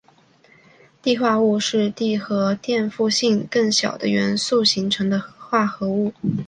[1.03, 6.11] 锑化物是锑和电负性更小的元素形成的化合物。